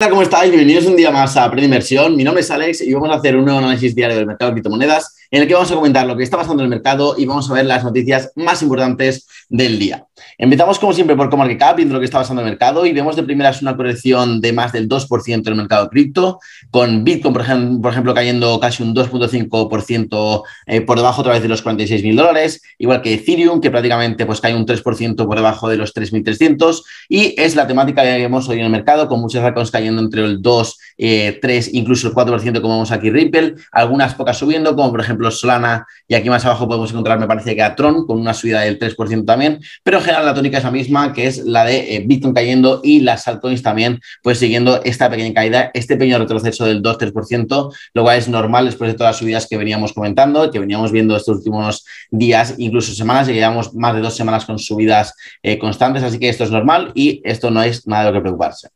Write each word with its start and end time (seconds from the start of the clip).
Hola, 0.00 0.10
¿cómo 0.10 0.22
estáis? 0.22 0.52
Bienvenidos 0.52 0.86
un 0.86 0.94
día 0.94 1.10
más 1.10 1.36
a 1.36 1.50
Inversión. 1.60 2.14
Mi 2.14 2.22
nombre 2.22 2.42
es 2.42 2.50
Alex 2.52 2.82
y 2.82 2.94
vamos 2.94 3.10
a 3.10 3.14
hacer 3.14 3.36
un 3.36 3.44
nuevo 3.44 3.58
análisis 3.58 3.96
diario 3.96 4.16
del 4.16 4.26
mercado 4.26 4.52
de 4.52 4.54
criptomonedas 4.54 5.16
en 5.30 5.42
el 5.42 5.48
que 5.48 5.54
vamos 5.54 5.70
a 5.70 5.74
comentar 5.74 6.06
lo 6.06 6.16
que 6.16 6.22
está 6.22 6.36
pasando 6.36 6.62
en 6.62 6.66
el 6.66 6.70
mercado 6.70 7.14
y 7.18 7.26
vamos 7.26 7.50
a 7.50 7.54
ver 7.54 7.66
las 7.66 7.84
noticias 7.84 8.32
más 8.34 8.62
importantes 8.62 9.26
del 9.48 9.78
día. 9.78 10.06
Empezamos 10.36 10.78
como 10.78 10.92
siempre 10.92 11.16
por 11.16 11.30
CoMarketCap, 11.30 11.76
viendo 11.76 11.94
lo 11.94 12.00
que 12.00 12.06
está 12.06 12.18
pasando 12.18 12.42
en 12.42 12.48
el 12.48 12.52
mercado 12.52 12.86
y 12.86 12.92
vemos 12.92 13.16
de 13.16 13.22
primeras 13.22 13.62
una 13.62 13.76
corrección 13.76 14.40
de 14.40 14.52
más 14.52 14.72
del 14.72 14.88
2% 14.88 15.34
en 15.34 15.42
el 15.46 15.54
mercado 15.54 15.88
cripto, 15.88 16.38
con 16.70 17.04
Bitcoin, 17.04 17.32
por 17.32 17.42
ejemplo, 17.42 17.80
por 17.80 17.92
ejemplo 17.92 18.14
cayendo 18.14 18.58
casi 18.60 18.82
un 18.82 18.94
2.5% 18.94 20.42
eh, 20.66 20.80
por 20.82 20.96
debajo 20.96 21.20
otra 21.20 21.32
vez 21.32 21.42
de 21.42 21.48
los 21.48 21.62
46 21.62 22.02
mil 22.02 22.16
dólares, 22.16 22.62
igual 22.78 23.02
que 23.02 23.14
Ethereum, 23.14 23.60
que 23.60 23.70
prácticamente 23.70 24.26
pues, 24.26 24.40
cae 24.40 24.54
un 24.54 24.66
3% 24.66 25.26
por 25.26 25.36
debajo 25.36 25.68
de 25.68 25.76
los 25.76 25.94
3.300 25.94 26.82
y 27.08 27.34
es 27.40 27.56
la 27.56 27.66
temática 27.66 28.02
que 28.02 28.18
vemos 28.18 28.48
hoy 28.48 28.58
en 28.58 28.66
el 28.66 28.70
mercado, 28.70 29.08
con 29.08 29.20
muchas 29.20 29.44
acciones 29.44 29.70
cayendo 29.70 30.02
entre 30.02 30.24
el 30.24 30.42
2, 30.42 30.78
3, 30.96 30.98
eh, 30.98 31.70
incluso 31.72 32.08
el 32.08 32.14
4% 32.14 32.60
como 32.60 32.74
vemos 32.74 32.92
aquí 32.92 33.10
Ripple, 33.10 33.54
algunas 33.72 34.14
pocas 34.14 34.36
subiendo, 34.38 34.74
como 34.74 34.90
por 34.90 35.00
ejemplo 35.00 35.17
Solana 35.30 35.86
y 36.06 36.14
aquí 36.14 36.30
más 36.30 36.44
abajo 36.44 36.66
podemos 36.66 36.90
encontrar, 36.90 37.18
me 37.18 37.26
parece 37.26 37.54
que 37.54 37.62
a 37.62 37.74
Tron, 37.74 38.06
con 38.06 38.18
una 38.18 38.34
subida 38.34 38.60
del 38.60 38.78
3% 38.78 39.24
también, 39.24 39.60
pero 39.82 39.98
en 39.98 40.04
general 40.04 40.26
la 40.26 40.34
tónica 40.34 40.58
es 40.58 40.64
la 40.64 40.70
misma, 40.70 41.12
que 41.12 41.26
es 41.26 41.44
la 41.44 41.64
de 41.64 41.96
eh, 41.96 42.02
Bitcoin 42.06 42.34
cayendo 42.34 42.80
y 42.82 43.00
las 43.00 43.28
altcoins 43.28 43.62
también, 43.62 44.00
pues 44.22 44.38
siguiendo 44.38 44.82
esta 44.84 45.10
pequeña 45.10 45.34
caída, 45.34 45.70
este 45.74 45.96
pequeño 45.96 46.18
retroceso 46.18 46.64
del 46.64 46.82
2-3%, 46.82 47.72
lo 47.94 48.02
cual 48.02 48.18
es 48.18 48.28
normal 48.28 48.66
después 48.66 48.92
de 48.92 48.96
todas 48.96 49.14
las 49.14 49.18
subidas 49.18 49.46
que 49.46 49.56
veníamos 49.56 49.92
comentando, 49.92 50.50
que 50.50 50.58
veníamos 50.58 50.92
viendo 50.92 51.16
estos 51.16 51.36
últimos 51.36 51.84
días, 52.10 52.54
incluso 52.58 52.94
semanas, 52.94 53.28
y 53.28 53.34
llevamos 53.34 53.74
más 53.74 53.94
de 53.94 54.00
dos 54.00 54.16
semanas 54.16 54.44
con 54.44 54.58
subidas 54.58 55.14
eh, 55.42 55.58
constantes, 55.58 56.02
así 56.02 56.18
que 56.18 56.28
esto 56.28 56.44
es 56.44 56.50
normal 56.50 56.92
y 56.94 57.20
esto 57.24 57.50
no 57.50 57.62
es 57.62 57.86
nada 57.86 58.04
de 58.04 58.10
lo 58.10 58.18
que 58.18 58.22
preocuparse. 58.22 58.68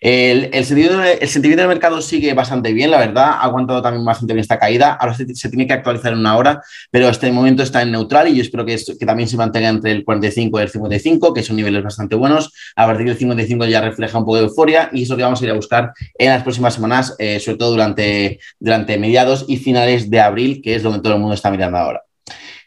El, 0.00 0.52
sentimiento, 0.64 1.62
del 1.62 1.68
mercado 1.68 2.00
sigue 2.00 2.32
bastante 2.34 2.72
bien, 2.72 2.90
la 2.90 2.98
verdad, 2.98 3.24
ha 3.24 3.42
aguantado 3.42 3.82
también 3.82 4.04
bastante 4.04 4.34
bien 4.34 4.42
esta 4.42 4.58
caída. 4.58 4.94
Ahora 4.94 5.14
se, 5.14 5.26
tiene 5.26 5.66
que 5.66 5.72
actualizar 5.72 6.12
en 6.12 6.20
una 6.20 6.36
hora, 6.36 6.62
pero 6.90 7.08
este 7.08 7.30
momento 7.32 7.62
está 7.62 7.82
en 7.82 7.92
neutral 7.92 8.28
y 8.28 8.36
yo 8.36 8.42
espero 8.42 8.64
que, 8.64 8.76
que 8.76 9.06
también 9.06 9.28
se 9.28 9.36
mantenga 9.36 9.68
entre 9.68 9.92
el 9.92 10.04
45 10.04 10.58
y 10.58 10.62
el 10.62 10.68
55, 10.68 11.34
que 11.34 11.42
son 11.42 11.56
niveles 11.56 11.82
bastante 11.82 12.14
buenos. 12.14 12.52
A 12.76 12.86
partir 12.86 13.06
del 13.06 13.16
55 13.16 13.64
ya 13.66 13.80
refleja 13.80 14.18
un 14.18 14.24
poco 14.24 14.36
de 14.36 14.44
euforia 14.44 14.90
y 14.92 15.02
eso 15.02 15.16
que 15.16 15.22
vamos 15.22 15.40
a 15.40 15.44
ir 15.44 15.50
a 15.50 15.54
buscar 15.54 15.92
en 16.18 16.30
las 16.30 16.42
próximas 16.42 16.74
semanas, 16.74 17.14
eh, 17.18 17.40
sobre 17.40 17.58
todo 17.58 17.70
durante, 17.72 18.40
durante 18.60 18.98
mediados 18.98 19.44
y 19.48 19.56
finales 19.56 20.10
de 20.10 20.20
abril, 20.20 20.60
que 20.62 20.74
es 20.74 20.82
donde 20.82 21.00
todo 21.00 21.14
el 21.14 21.20
mundo 21.20 21.34
está 21.34 21.50
mirando 21.50 21.78
ahora. 21.78 22.02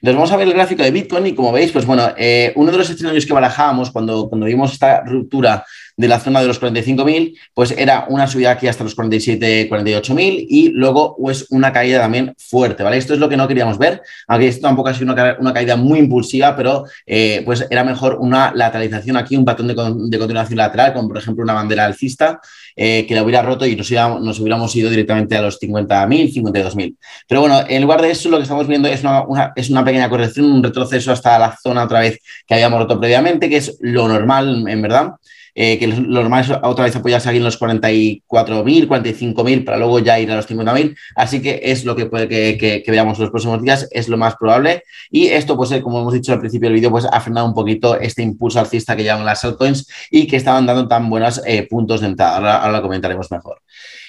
Entonces 0.01 0.16
vamos 0.16 0.31
a 0.31 0.38
ver 0.38 0.47
el 0.47 0.55
gráfico 0.55 0.81
de 0.81 0.89
Bitcoin 0.89 1.27
y 1.27 1.35
como 1.35 1.51
veis, 1.51 1.71
pues 1.71 1.85
bueno, 1.85 2.11
eh, 2.17 2.53
uno 2.55 2.71
de 2.71 2.77
los 2.79 2.89
escenarios 2.89 3.23
que 3.23 3.33
barajábamos 3.33 3.91
cuando, 3.91 4.29
cuando 4.29 4.47
vimos 4.47 4.73
esta 4.73 5.03
ruptura 5.03 5.63
de 5.97 6.08
la 6.08 6.20
zona 6.20 6.42
de 6.42 6.47
los 6.47 6.61
45.000, 6.61 7.38
pues 7.53 7.72
era 7.72 8.06
una 8.09 8.28
subida 8.28 8.52
aquí 8.52 8.67
hasta 8.67 8.84
los 8.84 8.95
47, 8.95 9.70
48.000 9.70 10.45
y 10.50 10.70
luego 10.70 11.16
pues 11.17 11.47
una 11.50 11.72
caída 11.72 12.00
también 12.00 12.34
fuerte, 12.38 12.84
¿vale? 12.84 12.97
Esto 12.97 13.14
es 13.14 13.20
lo 13.20 13.30
que 13.30 13.38
no 13.38 13.47
queríamos 13.47 13.78
ver, 13.78 14.02
aunque 14.28 14.47
esto 14.47 14.67
tampoco 14.67 14.89
ha 14.89 14.94
sido 14.94 15.14
una, 15.14 15.53
caída 15.53 15.75
muy 15.75 16.00
impulsiva, 16.00 16.56
pero 16.56 16.86
eh, 17.06 17.42
pues 17.45 17.66
era 17.69 17.84
mejor 17.84 18.17
una 18.19 18.52
lateralización 18.53 19.17
aquí, 19.17 19.36
un 19.36 19.45
patrón 19.45 19.67
de, 19.67 19.75
continuación 20.19 20.58
lateral, 20.58 20.94
como 20.94 21.08
por 21.09 21.17
ejemplo 21.17 21.44
una 21.44 21.53
bandera 21.53 21.86
alcista, 21.86 22.39
eh, 22.75 23.06
que 23.08 23.16
la 23.16 23.23
hubiera 23.23 23.42
roto 23.42 23.66
y 23.66 23.75
nos, 23.75 24.39
hubiéramos 24.39 24.75
ido 24.75 24.89
directamente 24.89 25.36
a 25.36 25.42
los 25.42 25.59
50.000, 25.59 26.34
52.000. 26.34 26.95
Pero 27.28 27.42
bueno, 27.42 27.64
en 27.67 27.81
lugar 27.81 28.02
de 28.02 28.12
eso, 28.12 28.30
lo 28.30 28.38
que 28.38 28.44
estamos 28.44 28.67
viendo 28.67 28.88
es 28.88 29.02
una, 29.02 29.53
es 29.56 29.69
una 29.69 29.84
pequeña 29.84 30.09
corrección, 30.09 30.52
un 30.52 30.64
retroceso 30.64 31.12
hasta 31.12 31.38
la 31.38 31.58
zona 31.62 31.84
otra 31.84 32.00
vez 32.00 32.19
que 32.45 32.53
habíamos 32.53 32.80
roto 32.80 33.00
previamente, 33.00 33.50
que 33.50 33.58
es 33.58 33.78
lo 33.81 34.08
normal, 34.08 34.66
en 34.67 34.81
verdad. 34.81 35.12
Eh, 35.53 35.77
que 35.77 35.88
lo 35.88 36.21
normal 36.21 36.41
es 36.41 36.52
otra 36.63 36.85
vez 36.85 36.95
apoyarse 36.95 37.30
aquí 37.30 37.38
en 37.38 37.44
los 37.44 37.59
44.000, 37.59 38.88
45.000 38.88 39.66
para 39.66 39.77
luego 39.77 39.99
ya 39.99 40.19
ir 40.19 40.31
a 40.31 40.35
los 40.35 40.49
50.000. 40.49 40.95
Así 41.16 41.41
que 41.41 41.59
es 41.63 41.85
lo 41.85 41.95
que 41.95 42.05
puede 42.05 42.27
que, 42.27 42.83
veamos 42.88 43.19
los 43.19 43.30
próximos 43.30 43.61
días, 43.61 43.88
es 43.91 44.09
lo 44.09 44.17
más 44.17 44.35
probable. 44.35 44.83
Y 45.09 45.27
esto, 45.27 45.57
pues, 45.57 45.69
como 45.81 46.01
hemos 46.01 46.13
dicho 46.13 46.34
al 46.34 46.39
principio 46.39 46.67
del 46.69 46.75
vídeo, 46.75 46.91
pues 46.91 47.06
ha 47.06 47.19
frenado 47.22 47.47
un 47.47 47.53
poquito 47.53 48.00
este 48.00 48.22
impulso 48.22 48.59
alcista 48.59 48.95
que 48.95 49.03
llevan 49.03 49.25
las 49.25 49.44
altcoins 49.44 49.88
y 50.09 50.28
que 50.28 50.38
estaban 50.38 50.66
dando 50.66 50.88
tan 50.88 51.09
buenos 51.09 51.41
eh, 51.45 51.68
puntos 51.69 52.01
de 52.01 52.07
entrada. 52.07 52.38
Ahora, 52.38 52.72
lo 52.72 52.81
comentaremos 52.81 53.29
mejor. 53.31 53.62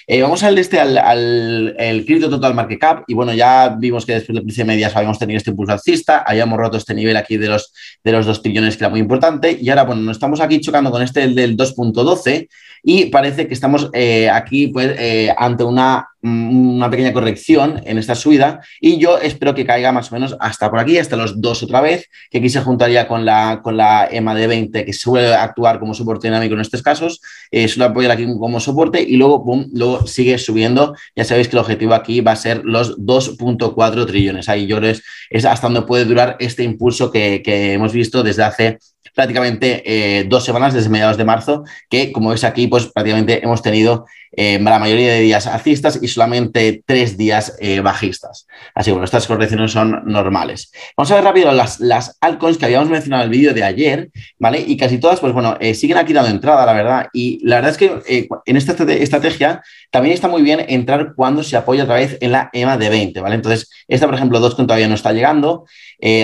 Eh, 0.07 0.21
vamos 0.21 0.43
al 0.43 0.57
este 0.57 0.79
al, 0.79 0.97
al 0.97 1.75
el 1.77 2.05
Crypto 2.05 2.29
Total 2.29 2.53
Market 2.53 2.79
Cap 2.79 3.03
y 3.07 3.13
bueno, 3.13 3.33
ya 3.33 3.75
vimos 3.79 4.05
que 4.05 4.13
después 4.13 4.55
de 4.55 4.65
medias 4.65 4.95
habíamos 4.95 5.19
tenido 5.19 5.37
este 5.37 5.51
impulso 5.51 5.73
alcista, 5.73 6.23
habíamos 6.25 6.57
roto 6.57 6.77
este 6.77 6.93
nivel 6.93 7.15
aquí 7.15 7.37
de 7.37 7.47
los, 7.47 7.73
de 8.03 8.11
los 8.11 8.25
2 8.25 8.41
trillones 8.41 8.77
que 8.77 8.83
era 8.83 8.89
muy 8.89 8.99
importante 8.99 9.57
y 9.59 9.69
ahora 9.69 9.83
bueno, 9.83 10.01
nos 10.01 10.17
estamos 10.17 10.41
aquí 10.41 10.59
chocando 10.59 10.91
con 10.91 11.01
este 11.01 11.27
del 11.27 11.55
2.12 11.55 12.47
y 12.83 13.05
parece 13.05 13.47
que 13.47 13.53
estamos 13.53 13.89
eh, 13.93 14.29
aquí 14.29 14.67
pues, 14.67 14.93
eh, 14.99 15.33
ante 15.37 15.63
una, 15.63 16.09
una, 16.23 16.89
pequeña 16.89 17.13
corrección 17.13 17.81
en 17.85 17.97
esta 17.97 18.15
subida 18.15 18.61
y 18.79 18.97
yo 18.97 19.17
espero 19.17 19.53
que 19.53 19.65
caiga 19.65 19.91
más 19.91 20.11
o 20.11 20.15
menos 20.15 20.35
hasta 20.39 20.69
por 20.69 20.79
aquí, 20.79 20.97
hasta 20.97 21.15
los 21.15 21.41
dos 21.41 21.63
otra 21.63 21.81
vez, 21.81 22.09
que 22.31 22.39
aquí 22.39 22.49
se 22.49 22.61
juntaría 22.61 23.07
con 23.07 23.25
la, 23.25 23.61
con 23.61 23.77
la 23.77 24.07
EMA 24.09 24.33
de 24.35 24.47
20 24.47 24.85
que 24.85 24.93
suele 24.93 25.33
actuar 25.33 25.79
como 25.79 25.93
soporte 25.93 26.27
dinámico 26.27 26.55
en 26.55 26.61
estos 26.61 26.81
casos, 26.81 27.21
eh, 27.51 27.67
suele 27.67 27.89
apoyar 27.89 28.11
aquí 28.11 28.25
como 28.25 28.59
soporte 28.59 29.01
y 29.01 29.17
luego, 29.17 29.43
pum, 29.43 29.67
luego 29.73 30.07
sigue 30.07 30.37
subiendo. 30.37 30.95
Ya 31.15 31.25
sabéis 31.25 31.47
que 31.47 31.55
el 31.55 31.61
objetivo 31.61 31.93
aquí 31.93 32.21
va 32.21 32.31
a 32.31 32.35
ser 32.35 32.61
los 32.63 32.97
2.4 32.97 34.05
trillones. 34.07 34.49
Ahí 34.49 34.67
yo 34.67 34.77
creo 34.77 34.93
es, 35.29 35.45
hasta 35.45 35.67
donde 35.67 35.83
puede 35.83 36.05
durar 36.05 36.37
este 36.39 36.63
impulso 36.63 37.11
que, 37.11 37.41
que 37.43 37.73
hemos 37.73 37.91
visto 37.93 38.23
desde 38.23 38.43
hace 38.43 38.79
prácticamente 39.15 39.83
eh, 39.85 40.23
dos 40.23 40.43
semanas 40.43 40.73
desde 40.73 40.89
mediados 40.89 41.17
de 41.17 41.25
marzo, 41.25 41.63
que 41.89 42.11
como 42.11 42.29
veis 42.29 42.43
aquí, 42.43 42.67
pues 42.67 42.87
prácticamente 42.87 43.43
hemos 43.43 43.61
tenido 43.61 44.05
eh, 44.35 44.59
la 44.59 44.79
mayoría 44.79 45.11
de 45.13 45.19
días 45.19 45.45
alcistas 45.45 45.99
y 46.01 46.07
solamente 46.07 46.81
tres 46.85 47.17
días 47.17 47.55
eh, 47.59 47.81
bajistas. 47.81 48.47
Así 48.73 48.89
que 48.89 48.93
bueno, 48.93 49.05
estas 49.05 49.27
correcciones 49.27 49.71
son 49.71 50.01
normales. 50.05 50.71
Vamos 50.97 51.11
a 51.11 51.15
ver 51.15 51.23
rápido 51.23 51.51
las, 51.51 51.79
las 51.79 52.17
altcoins 52.19 52.57
que 52.57 52.65
habíamos 52.65 52.89
mencionado 52.89 53.23
en 53.23 53.31
el 53.31 53.37
vídeo 53.37 53.53
de 53.53 53.63
ayer, 53.63 54.09
¿vale? 54.39 54.63
Y 54.65 54.75
casi 54.75 54.97
todas, 54.97 55.19
pues 55.19 55.33
bueno, 55.33 55.57
siguen 55.75 55.97
aquí 55.97 56.13
dando 56.13 56.31
entrada, 56.31 56.65
la 56.65 56.73
verdad. 56.73 57.07
Y 57.13 57.45
la 57.45 57.57
verdad 57.57 57.71
es 57.71 57.77
que 57.77 58.25
en 58.45 58.57
esta 58.57 58.71
estrategia 58.71 59.61
también 59.91 60.15
está 60.15 60.27
muy 60.27 60.41
bien 60.41 60.65
entrar 60.67 61.13
cuando 61.15 61.43
se 61.43 61.55
apoya 61.55 61.83
otra 61.83 61.95
vez 61.95 62.17
en 62.19 62.31
la 62.31 62.49
EMA 62.53 62.77
de 62.77 62.89
20, 62.89 63.21
¿vale? 63.21 63.35
Entonces, 63.35 63.69
esta, 63.87 64.07
por 64.07 64.15
ejemplo, 64.15 64.39
Dotcom 64.39 64.65
todavía 64.65 64.87
no 64.87 64.95
está 64.95 65.13
llegando. 65.13 65.65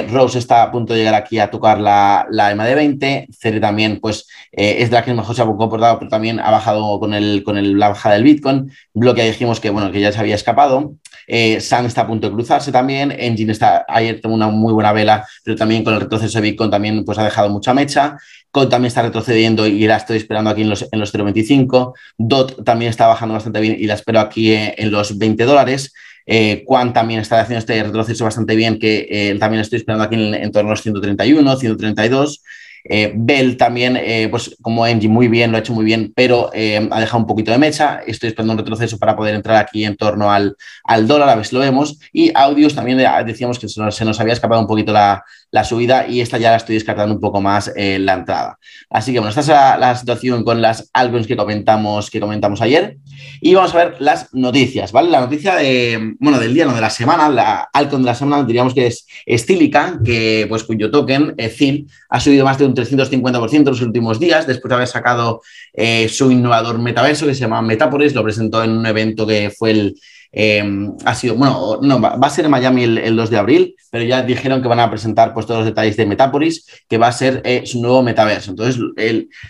Rose 0.09 0.40
está 0.40 0.64
a 0.64 0.72
punto 0.72 0.94
de 0.94 1.00
llegar 1.00 1.14
aquí 1.14 1.40
a 1.40 1.52
tocar 1.52 1.80
la, 1.80 2.28
EMA 2.31 2.66
de 2.66 2.75
20. 2.75 3.28
Cere 3.31 3.59
también, 3.59 4.00
pues, 4.02 4.28
es 4.52 4.90
de 4.90 4.96
la 4.96 5.03
que 5.03 5.14
mejor 5.14 5.36
se 5.36 5.42
ha 5.42 5.46
comportado, 5.46 6.00
pero 6.00 6.09
también 6.09 6.40
ha 6.40 6.50
bajado 6.50 7.00
con, 7.00 7.14
el, 7.14 7.44
con 7.44 7.58
el, 7.58 7.78
bajada 8.00 8.16
del 8.16 8.24
Bitcoin. 8.24 8.72
Bloque 8.94 9.24
dijimos 9.24 9.60
que, 9.60 9.70
bueno, 9.70 9.92
que 9.92 10.00
ya 10.00 10.12
se 10.12 10.20
había 10.20 10.36
escapado. 10.36 10.96
Eh, 11.28 11.62
Sun 11.62 11.86
está 11.86 12.02
a 12.02 12.08
punto 12.08 12.28
de 12.28 12.34
cruzarse 12.34 12.72
también. 12.72 13.12
Engine 13.12 13.52
está, 13.52 13.86
ayer 13.88 14.20
tuvo 14.22 14.34
una 14.34 14.48
muy 14.48 14.74
buena 14.74 14.94
vela, 14.94 15.28
pero 15.44 15.56
también 15.56 15.84
con 15.84 15.94
el 15.94 16.02
retroceso 16.02 16.40
de 16.40 16.50
Bitcoin 16.50 16.72
también 16.72 17.06
pues, 17.06 17.18
ha 17.18 17.24
dejado 17.24 17.50
mucha 17.50 17.74
mecha. 17.74 18.18
COD 18.52 18.70
también 18.70 18.88
está 18.88 19.04
retrocediendo 19.04 19.68
y 19.68 19.86
la 19.86 19.98
estoy 19.98 20.18
esperando 20.18 20.50
aquí 20.50 20.64
en 20.64 20.70
los, 20.70 20.88
en 20.92 21.00
los 21.00 21.14
0,25. 21.14 21.94
DOT 22.18 22.64
también 22.64 22.90
está 22.90 23.06
bajando 23.06 23.34
bastante 23.34 23.60
bien 23.60 23.76
y 23.80 23.86
la 23.86 23.94
espero 23.94 24.20
aquí 24.20 24.54
en, 24.54 24.74
en 24.78 24.92
los 24.92 25.18
20 25.18 25.44
dólares. 25.44 25.94
Eh, 26.26 26.64
también 26.94 27.20
está 27.20 27.42
haciendo 27.42 27.60
este 27.60 27.81
retroceso 27.81 28.24
bastante 28.24 28.56
bien, 28.56 28.80
que 28.80 29.08
eh, 29.10 29.38
también 29.40 29.62
estoy 29.62 29.78
esperando 29.78 30.04
aquí 30.04 30.16
en, 30.16 30.34
en 30.36 30.52
torno 30.52 30.70
a 30.70 30.74
los 30.74 30.81
131, 30.81 31.58
132. 31.58 32.44
Eh, 32.84 33.12
Bell 33.16 33.57
también, 33.57 33.97
eh, 33.97 34.28
pues 34.29 34.56
como 34.62 34.85
Engie, 34.85 35.09
muy 35.09 35.28
bien, 35.28 35.51
lo 35.51 35.57
ha 35.57 35.59
hecho 35.59 35.73
muy 35.73 35.85
bien, 35.85 36.13
pero 36.16 36.50
eh, 36.53 36.88
ha 36.91 37.00
dejado 37.00 37.19
un 37.19 37.28
poquito 37.28 37.51
de 37.51 37.57
mecha. 37.57 38.01
Estoy 38.06 38.29
esperando 38.29 38.53
un 38.53 38.59
retroceso 38.59 38.97
para 38.97 39.16
poder 39.16 39.35
entrar 39.35 39.57
aquí 39.57 39.85
en 39.85 39.95
torno 39.97 40.31
al, 40.31 40.56
al 40.84 41.07
dólar, 41.07 41.29
a 41.29 41.35
ver 41.35 41.45
si 41.45 41.56
lo 41.56 41.62
vemos. 41.62 42.00
Y 42.12 42.31
Audios 42.35 42.75
también 42.75 43.00
decíamos 43.25 43.59
que 43.59 43.68
se 43.68 44.06
nos, 44.06 44.19
había 44.19 44.34
escapado 44.34 44.62
un 44.62 44.68
poquito 44.68 44.91
la, 44.91 45.23
subida 45.64 46.08
y 46.08 46.22
esta 46.22 46.38
ya 46.38 46.52
la 46.52 46.58
estoy 46.58 46.76
descartando 46.76 47.16
un 47.16 47.22
poco 47.22 47.42
más 47.42 47.72
en 47.76 48.06
la 48.06 48.14
entrada. 48.14 48.58
Así 48.90 49.12
que 49.12 49.20
bueno, 49.20 49.30
esta 49.30 49.42
es 49.42 49.48
la, 49.48 49.96
situación 49.96 50.44
con 50.44 50.62
las 50.62 50.90
altcoins 50.94 51.28
que 51.28 51.36
comentamos, 51.36 52.10
que 52.10 52.20
comentamos 52.20 52.62
ayer. 52.62 52.98
Y 53.42 53.54
vamos 53.54 53.74
a 53.74 53.78
ver 53.78 53.96
las 54.00 54.34
noticias, 54.34 54.92
¿vale? 54.92 55.10
La 55.10 55.22
noticia 55.22 55.56
de, 55.56 56.16
bueno, 56.19 56.40
del 56.40 56.54
día, 56.54 56.66
no 56.66 56.74
de 56.74 56.81
la 56.81 56.90
semana, 56.90 57.30
la 57.30 57.69
altcoin 57.74 58.01
de 58.04 58.07
la 58.07 58.16
semana 58.16 58.44
diríamos 58.44 58.74
que 58.74 58.88
es 58.88 59.06
Stilica, 59.28 60.00
que 60.04 60.46
pues 60.48 60.63
cuyo 60.63 60.92
token, 60.92 61.36
ZIL, 61.50 61.88
ha 62.10 62.19
subido 62.19 62.45
más 62.45 62.57
de 62.57 62.66
un 62.66 62.75
350% 62.75 63.56
en 63.56 63.66
los 63.66 63.81
últimos 63.81 64.19
días, 64.19 64.48
después 64.48 64.69
de 64.69 64.75
haber 64.75 64.88
sacado 64.88 65.42
eh, 65.74 66.07
su 66.10 66.31
innovador 66.31 66.80
metaverso 66.80 67.25
que 67.25 67.34
se 67.34 67.42
llama 67.42 67.62
Metapolis, 67.62 68.13
lo 68.13 68.24
presentó 68.24 68.63
en 68.63 68.72
un 68.72 68.86
evento 68.86 69.25
que 69.25 69.50
fue 69.50 69.72
el, 69.72 69.95
em, 70.31 70.96
ha 71.06 71.16
sido, 71.16 71.36
bueno, 71.36 71.80
no, 71.81 72.00
va, 72.02 72.18
a 72.20 72.30
ser 72.30 72.46
en 72.46 72.52
Miami 72.52 72.84
el, 72.84 73.16
2 73.16 73.30
de 73.30 73.38
abril, 73.38 73.76
pero 73.92 74.04
ya 74.04 74.22
dijeron 74.22 74.62
que 74.62 74.68
van 74.68 74.80
a 74.80 74.90
presentar 74.90 75.34
pues, 75.34 75.46
todos 75.46 75.60
los 75.60 75.68
detalles 75.68 75.98
de 75.98 76.06
Metapolis, 76.06 76.66
que 76.88 76.98
va 76.98 77.08
a 77.08 77.12
ser 77.12 77.42
eh, 77.44 77.64
su 77.66 77.81
nuevo 77.81 78.04
metaverso. 78.04 78.52
Entonces, 78.52 78.81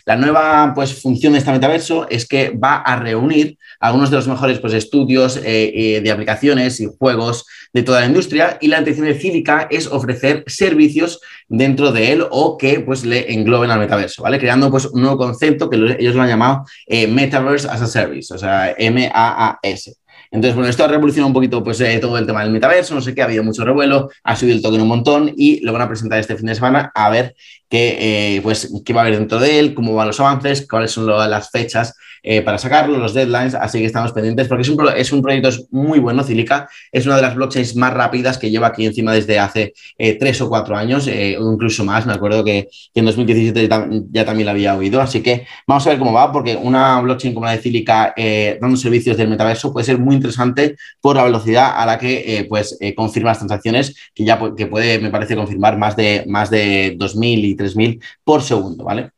la 0.05 0.15
nueva 0.15 0.73
pues, 0.73 1.01
función 1.01 1.33
de 1.33 1.39
este 1.39 1.51
metaverso 1.51 2.07
es 2.09 2.27
que 2.27 2.51
va 2.51 2.77
a 2.77 2.95
reunir 2.95 3.57
algunos 3.79 4.09
de 4.09 4.17
los 4.17 4.27
mejores 4.27 4.59
pues, 4.59 4.73
estudios 4.73 5.37
eh, 5.37 5.43
eh, 5.45 6.01
de 6.01 6.11
aplicaciones 6.11 6.79
y 6.79 6.87
juegos 6.97 7.45
de 7.73 7.83
toda 7.83 8.01
la 8.01 8.07
industria 8.07 8.57
y 8.61 8.67
la 8.67 8.79
intención 8.79 9.07
de 9.07 9.15
Cívica 9.15 9.67
es 9.69 9.87
ofrecer 9.87 10.43
servicios 10.47 11.21
dentro 11.47 11.91
de 11.91 12.11
él 12.11 12.25
o 12.29 12.57
que 12.57 12.81
pues 12.81 13.05
le 13.05 13.31
engloben 13.31 13.71
al 13.71 13.79
metaverso, 13.79 14.23
¿vale? 14.23 14.39
Creando 14.39 14.69
pues 14.69 14.85
un 14.85 15.01
nuevo 15.01 15.17
concepto 15.17 15.69
que 15.69 15.77
ellos 15.99 16.15
lo 16.15 16.21
han 16.21 16.29
llamado 16.29 16.65
eh, 16.87 17.07
Metaverse 17.07 17.67
as 17.69 17.81
a 17.81 17.87
Service, 17.87 18.33
o 18.33 18.37
sea, 18.37 18.73
M-A-A-S. 18.77 19.95
Entonces, 20.31 20.55
bueno, 20.55 20.69
esto 20.69 20.83
ha 20.83 20.87
revolucionado 20.87 21.27
un 21.27 21.33
poquito 21.33 21.63
pues, 21.63 21.81
eh, 21.81 21.97
todo 21.99 22.17
el 22.17 22.25
tema 22.25 22.43
del 22.43 22.51
metaverso, 22.51 22.93
no 22.93 23.01
sé 23.01 23.15
qué, 23.15 23.21
ha 23.21 23.25
habido 23.25 23.43
mucho 23.43 23.65
revuelo, 23.65 24.09
ha 24.23 24.35
subido 24.35 24.55
el 24.55 24.61
token 24.61 24.81
un 24.81 24.87
montón 24.87 25.33
y 25.35 25.59
lo 25.61 25.73
van 25.73 25.81
a 25.81 25.87
presentar 25.87 26.19
este 26.19 26.35
fin 26.35 26.45
de 26.45 26.55
semana 26.55 26.91
a 26.93 27.09
ver 27.09 27.35
qué, 27.67 28.35
eh, 28.35 28.41
pues, 28.41 28.71
qué 28.85 28.93
va 28.93 29.01
a 29.01 29.05
haber 29.05 29.17
dentro 29.17 29.39
de 29.39 29.59
él, 29.59 29.73
cómo 29.73 29.95
van 29.95 30.07
los 30.07 30.19
avances, 30.19 30.67
cuáles 30.67 30.91
son 30.91 31.07
las 31.07 31.49
fechas 31.49 31.95
eh, 32.21 32.41
para 32.41 32.57
sacarlo, 32.57 32.97
los 32.97 33.13
deadlines, 33.13 33.55
así 33.55 33.79
que 33.79 33.85
estamos 33.85 34.11
pendientes 34.11 34.47
porque 34.47 34.63
es 34.63 34.69
un, 34.69 34.89
es 34.95 35.11
un 35.13 35.21
proyecto 35.21 35.49
muy 35.71 35.99
bueno, 35.99 36.23
Cilica, 36.23 36.69
es 36.91 37.05
una 37.05 37.15
de 37.15 37.21
las 37.21 37.35
blockchains 37.35 37.75
más 37.77 37.93
rápidas 37.93 38.37
que 38.37 38.51
lleva 38.51 38.67
aquí 38.67 38.85
encima 38.85 39.13
desde 39.13 39.39
hace 39.39 39.73
eh, 39.97 40.15
tres 40.15 40.41
o 40.41 40.49
cuatro 40.49 40.75
años, 40.75 41.07
eh, 41.07 41.37
o 41.39 41.53
incluso 41.53 41.85
más, 41.85 42.05
me 42.05 42.13
acuerdo 42.13 42.43
que, 42.43 42.67
en 42.93 43.05
2017 43.05 43.69
ya, 44.11 44.25
también 44.25 44.45
la 44.45 44.51
había 44.51 44.75
oído, 44.75 45.01
así 45.01 45.21
que 45.21 45.45
vamos 45.65 45.85
a 45.87 45.91
ver 45.91 45.99
cómo 45.99 46.11
va, 46.11 46.31
porque 46.31 46.57
una 46.57 46.99
blockchain 46.99 47.33
como 47.33 47.45
la 47.45 47.53
de 47.53 47.59
Cilica 47.59 48.13
dando 48.59 48.75
servicios 48.75 49.15
del 49.15 49.29
metaverso 49.29 49.71
puede 49.71 49.85
ser 49.85 49.97
muy 49.97 50.15
interesante 50.19 50.75
por 51.01 51.15
la 51.15 51.23
velocidad 51.23 51.73
a 51.75 51.85
la 51.85 51.97
que 51.97 52.45
pues, 52.49 52.77
confirma 52.95 53.29
las 53.31 53.39
transacciones, 53.39 53.95
que 54.13 54.25
ya 54.25 54.39
que 54.55 54.67
puede, 54.67 54.99
me 54.99 55.09
parece, 55.09 55.35
confirmar 55.35 55.77
más 55.77 55.95
de, 55.95 56.25
más 56.27 56.49
de 56.49 56.97
2.000 56.97 57.43
y 57.43 57.55
3.000 57.55 58.03
por 58.23 58.41
segundo, 58.41 58.83
¿vale? 58.83 59.11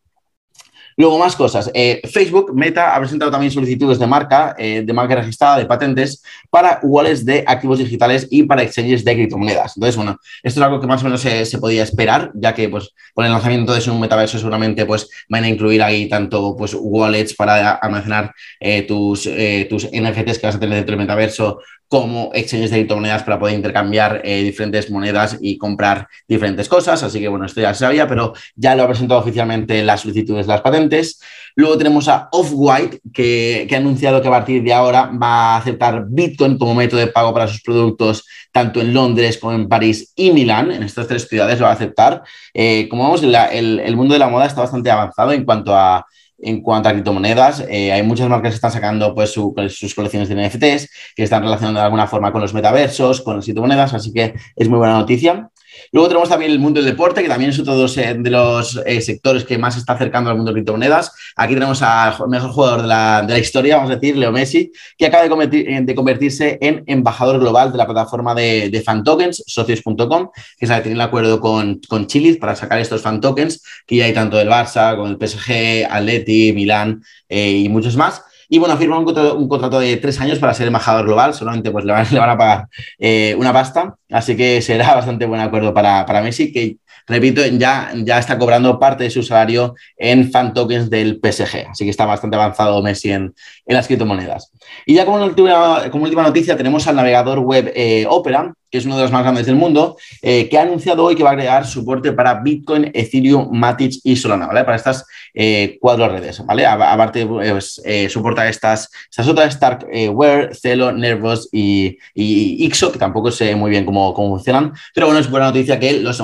Luego, 1.02 1.18
más 1.18 1.36
cosas. 1.36 1.72
Eh, 1.74 2.00
Facebook, 2.14 2.54
Meta, 2.54 2.96
ha 2.96 3.00
presentado 3.00 3.32
también 3.32 3.52
solicitudes 3.52 3.98
de 3.98 4.06
marca, 4.06 4.56
eh, 4.56 4.84
de 4.86 4.94
marca 4.94 5.16
registrada, 5.16 5.58
de 5.58 5.66
patentes, 5.66 6.22
para 6.48 6.80
wallets 6.84 7.26
de 7.26 7.44
activos 7.48 7.80
digitales 7.80 8.28
y 8.30 8.44
para 8.44 8.62
exchanges 8.62 9.04
de 9.04 9.16
criptomonedas. 9.16 9.76
Entonces, 9.76 9.96
bueno, 9.96 10.20
esto 10.44 10.60
es 10.60 10.64
algo 10.64 10.80
que 10.80 10.86
más 10.86 11.02
o 11.02 11.06
menos 11.06 11.22
se, 11.22 11.58
podía 11.58 11.82
esperar, 11.82 12.30
ya 12.36 12.54
que 12.54 12.70
pues, 12.70 12.94
con 13.16 13.26
el 13.26 13.32
lanzamiento 13.32 13.74
de 13.74 13.90
un 13.90 14.00
metaverso 14.00 14.38
seguramente 14.38 14.86
pues, 14.86 15.10
van 15.28 15.44
a 15.44 15.50
incluir 15.50 15.82
ahí 15.82 16.08
tanto 16.08 16.56
pues, 16.56 16.76
wallets 16.80 17.34
para 17.34 17.72
almacenar 17.72 18.32
eh, 18.60 18.84
tus, 18.84 19.28
tus 19.70 19.86
NFTs 19.86 20.38
que 20.38 20.46
vas 20.46 20.56
a 20.56 20.60
tener 20.60 20.76
dentro 20.76 20.92
del 20.92 21.00
metaverso, 21.00 21.62
como 21.92 22.32
exchanges 22.34 22.72
de 22.72 22.78
criptomonedas 22.78 23.24
para 23.24 23.38
poder 23.38 23.54
intercambiar 23.54 24.22
eh, 24.24 24.44
diferentes 24.44 24.90
monedas 24.90 25.38
y 25.42 25.58
comprar 25.58 26.08
diferentes 26.26 26.70
cosas. 26.70 27.04
Así 27.04 27.20
que 27.20 27.28
bueno, 27.28 27.46
esto 27.46 27.60
ya 27.60 27.74
se 27.74 27.82
sabía, 27.82 28.08
pero 28.08 28.32
ya 28.56 28.76
lo 28.76 28.84
ha 28.84 28.88
presentado 28.88 29.20
oficialmente 29.20 29.84
las 29.84 30.00
solicitudes 30.00 30.48
de 30.48 30.54
las 30.54 30.62
patentes. 30.62 31.20
Luego 31.54 31.78
tenemos 31.78 32.08
a 32.08 32.30
Off-White, 32.32 33.02
que, 33.14 33.68
ha 33.70 33.76
anunciado 33.76 34.22
que 34.22 34.30
a 34.30 34.32
partir 34.32 34.64
de 34.64 34.72
ahora 34.72 35.12
va 35.22 35.56
a 35.56 35.58
aceptar 35.58 36.06
Bitcoin 36.08 36.58
como 36.58 36.76
método 36.76 37.02
de 37.02 37.08
pago 37.08 37.34
para 37.34 37.50
sus 37.50 37.62
productos, 37.62 38.26
tanto 38.54 38.80
en 38.80 38.94
Londres 38.94 39.38
como 39.38 39.52
en 39.52 39.68
París 39.68 40.14
y 40.16 40.32
Milán. 40.32 40.72
En 40.72 40.84
estas 40.84 41.08
tres 41.08 41.28
ciudades 41.28 41.60
lo 41.60 41.66
va 41.66 41.72
a 41.72 41.76
aceptar. 41.76 42.24
Eh, 42.54 42.88
como 42.90 43.04
vemos, 43.04 43.22
el 43.22 43.96
mundo 43.98 44.14
de 44.14 44.20
la 44.20 44.30
moda 44.30 44.46
está 44.46 44.62
bastante 44.62 44.90
avanzado 44.90 45.34
en 45.34 45.44
cuanto 45.44 45.76
a 45.76 46.06
en 46.42 46.62
cuanto 46.62 46.90
a 46.90 46.92
criptomonedas. 46.92 47.66
Eh, 47.70 47.92
hay 47.92 48.04
muchas 48.04 48.30
marcas 48.30 48.52
que 48.52 48.56
están 48.56 48.72
sacando 48.72 49.14
pues, 49.14 49.32
sus 49.32 49.96
colecciones 49.96 50.30
de 50.30 50.36
NFTs, 50.36 50.90
que 51.16 51.24
están 51.24 51.44
relacionando 51.44 51.80
de 51.80 51.86
alguna 51.86 52.08
forma 52.08 52.32
con 52.32 52.42
los 52.42 52.54
metaversos, 52.54 53.22
con 53.22 53.38
las 53.38 53.46
criptomonedas, 53.46 53.94
así 53.94 54.12
que 54.12 54.34
es 54.56 54.70
muy 54.70 54.78
buena 54.78 54.98
noticia. 54.98 55.50
Luego 55.92 56.08
tenemos 56.08 56.30
también 56.30 56.52
el 56.52 56.60
mundo 56.60 56.80
del 56.80 56.90
deporte, 56.90 57.22
que 57.22 57.28
también 57.28 57.52
es 57.52 57.60
otro 57.60 57.76
de 57.76 58.30
los 58.30 58.82
eh, 58.86 59.02
sectores 59.02 59.44
que 59.44 59.58
más 59.58 59.74
se 59.74 59.82
está 59.82 59.94
acercando 59.94 60.30
al 60.30 60.38
mundo 60.38 60.52
de 60.52 60.56
criptomonedas. 60.56 61.12
Aquí 61.36 61.54
tenemos 61.54 61.82
al 61.82 62.16
mejor 62.30 62.52
jugador 62.52 62.82
de 62.84 62.88
la, 62.88 63.40
historia, 63.40 63.76
vamos 63.76 63.92
a 63.92 63.96
decir, 63.96 64.16
Leo 64.16 64.32
Messi, 64.32 64.72
que 64.98 65.06
acaba 65.06 65.28
de, 65.46 65.82
de 65.84 65.96
convertirse 65.96 66.58
en 66.62 66.84
embajador 66.88 67.40
global 67.40 67.72
de 67.72 67.78
la 67.78 67.86
plataforma 67.86 68.34
de, 68.34 68.82
fan 68.86 69.04
tokens, 69.04 69.44
socios.com, 69.46 70.30
que 70.58 70.68
sabe 70.68 70.82
tiene 70.82 70.96
el 70.96 71.02
acuerdo 71.02 71.42
con, 71.42 71.82
con 71.88 72.08
Chiliz 72.08 72.38
para 72.38 72.56
sacar 72.56 72.80
estos 72.80 73.02
fan 73.02 73.20
tokens, 73.20 73.62
que 73.86 73.98
ya 73.98 74.06
hay 74.06 74.14
tanto 74.14 74.38
del 74.38 74.48
Barça, 74.48 74.96
con 74.96 75.12
el 75.12 75.18
PSG, 75.18 75.88
Atleti, 75.90 76.54
Milán 76.54 77.04
eh, 77.28 77.52
y 77.52 77.70
muchos 77.70 77.98
más. 77.98 78.24
Y 78.54 78.60
bueno, 78.60 78.76
firma 78.76 79.00
un 79.00 79.48
contrato, 79.48 79.80
de 79.80 79.96
tres 79.96 80.20
años 80.20 80.38
para 80.38 80.54
ser 80.54 80.68
embajador 80.68 81.06
global, 81.06 81.34
solamente 81.34 81.72
pues 81.72 81.86
le 81.86 81.94
van, 81.94 82.06
a 82.30 82.38
pagar 82.38 82.68
eh, 83.00 83.34
una 83.38 83.54
pasta, 83.54 83.96
así 84.12 84.36
que 84.36 84.62
será 84.62 84.94
bastante 84.96 85.26
buen 85.26 85.40
acuerdo 85.40 85.74
para, 85.74 86.06
para 86.06 86.22
Messi, 86.22 86.52
que 86.52 86.76
repito, 87.08 87.42
ya, 87.46 87.94
ya 87.96 88.20
está 88.20 88.38
cobrando 88.38 88.78
parte 88.78 89.06
de 89.06 89.10
su 89.10 89.24
salario 89.24 89.76
en 89.96 90.30
fan 90.30 90.54
tokens 90.54 90.90
del 90.90 91.22
PSG. 91.24 91.70
Así 91.70 91.86
que 91.86 91.92
está 91.92 92.06
bastante 92.06 92.36
avanzado 92.36 92.82
Messi 92.82 93.12
en, 93.12 93.34
en 93.66 93.74
las 93.74 93.88
criptomonedas. 93.88 94.52
Y 94.86 94.96
ya 94.96 95.06
como 95.06 95.24
última, 95.24 95.90
como 95.90 96.04
última 96.04 96.24
noticia 96.24 96.58
tenemos 96.58 96.86
al 96.88 96.98
navegador 96.98 97.40
web 97.40 97.72
eh, 97.74 98.06
Opera, 98.10 98.54
que 98.72 98.78
es 98.78 98.86
uno 98.86 98.96
de 98.96 99.04
los 99.04 99.12
más 99.12 99.24
grandes 99.24 99.46
del 99.46 99.56
mundo, 99.56 99.98
eh, 100.22 100.48
que 100.50 100.58
ha 100.58 100.62
anunciado 100.62 101.04
hoy 101.04 101.16
que 101.16 101.24
va 101.24 101.30
a 101.30 101.34
agregar 101.34 101.68
soporte 101.68 102.14
para 102.14 102.42
Bitcoin, 102.42 102.90
Ethereum, 102.94 103.50
Matic 103.52 104.00
y 104.04 104.16
Solana, 104.16 104.48
¿vale? 104.48 104.64
Para 104.64 104.78
estas 104.78 105.06
eh, 105.34 105.78
cuatro 105.80 106.08
redes, 106.08 106.44
¿vale? 106.46 106.66
Aparte, 106.66 107.26
pues, 107.26 107.82
soporta 108.10 108.48
estas, 108.48 108.90
estas 109.10 109.28
otras, 109.28 109.54
Starkware, 109.54 110.56
Celo, 110.56 110.92
Nervos 110.92 111.50
y, 111.52 111.98
y, 112.14 112.66
Ixo, 112.66 112.92
que 112.92 113.00
tampoco 113.00 113.32
sé 113.32 113.56
muy 113.56 113.70
bien 113.70 113.86
cómo, 113.86 114.14
cómo 114.14 114.30
funcionan, 114.30 114.74
pero 114.94 115.08
bueno, 115.08 115.20
es 115.20 115.30
buena 115.30 115.48
noticia 115.48 115.80
que 115.80 116.00
los, 116.00 116.24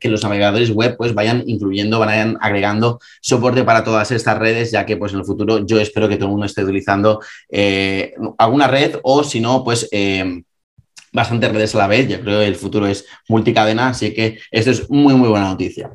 que 0.00 0.08
los 0.08 0.22
navegadores 0.22 0.70
web 0.70 0.96
pues 0.96 1.14
vayan 1.14 1.42
incluyendo, 1.46 1.98
vayan 1.98 2.38
agregando 2.40 3.00
soporte 3.20 3.64
para 3.64 3.84
todas 3.84 4.10
estas 4.10 4.38
redes, 4.38 4.70
ya 4.70 4.86
que 4.86 4.96
pues 4.96 5.12
en 5.12 5.20
el 5.20 5.24
futuro 5.24 5.64
yo 5.64 5.80
espero 5.80 6.08
que 6.08 6.16
todo 6.16 6.26
el 6.26 6.32
mundo 6.32 6.46
esté 6.46 6.62
utilizando 6.62 7.20
eh, 7.50 8.14
alguna 8.38 8.68
red 8.68 8.96
o 9.02 9.24
si 9.24 9.40
no, 9.40 9.64
pues 9.64 9.88
eh, 9.92 10.42
bastantes 11.12 11.52
redes 11.52 11.74
a 11.74 11.78
la 11.78 11.86
vez. 11.86 12.08
Yo 12.08 12.20
creo 12.20 12.40
que 12.40 12.46
el 12.46 12.56
futuro 12.56 12.86
es 12.86 13.04
multicadena, 13.28 13.88
así 13.88 14.12
que 14.14 14.38
esto 14.50 14.70
es 14.70 14.90
muy, 14.90 15.14
muy 15.14 15.28
buena 15.28 15.48
noticia. 15.48 15.90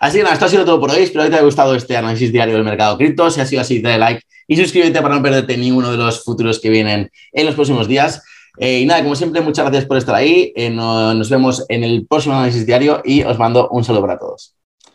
Así 0.00 0.18
que 0.18 0.22
nada, 0.22 0.34
esto 0.34 0.46
ha 0.46 0.48
sido 0.48 0.64
todo 0.64 0.80
por 0.80 0.90
hoy. 0.90 1.02
Espero 1.02 1.24
que 1.24 1.30
te 1.30 1.36
haya 1.36 1.44
gustado 1.44 1.74
este 1.74 1.96
análisis 1.96 2.32
diario 2.32 2.54
del 2.54 2.64
mercado 2.64 2.96
cripto. 2.96 3.30
Si 3.30 3.40
ha 3.40 3.46
sido 3.46 3.60
así, 3.60 3.80
dale 3.80 3.98
like 3.98 4.22
y 4.48 4.56
suscríbete 4.56 5.00
para 5.00 5.14
no 5.14 5.22
perderte 5.22 5.56
ninguno 5.56 5.90
de 5.90 5.96
los 5.96 6.24
futuros 6.24 6.60
que 6.60 6.70
vienen 6.70 7.10
en 7.32 7.46
los 7.46 7.54
próximos 7.54 7.88
días. 7.88 8.22
Eh, 8.58 8.80
y 8.80 8.86
nada, 8.86 9.02
como 9.02 9.16
siempre, 9.16 9.40
muchas 9.40 9.64
gracias 9.64 9.86
por 9.86 9.96
estar 9.96 10.14
ahí. 10.14 10.52
nos 10.56 11.30
vemos 11.30 11.64
en 11.68 11.84
el 11.84 12.06
próximo 12.06 12.34
análisis 12.34 12.66
diario 12.66 13.02
y 13.04 13.22
os 13.22 13.38
mando 13.38 13.68
un 13.70 13.84
saludo 13.84 14.02
para 14.02 14.18
todos. 14.18 14.54